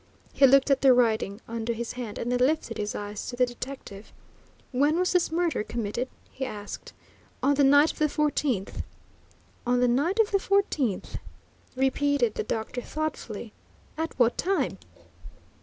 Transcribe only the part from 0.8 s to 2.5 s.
the writing under his hand and then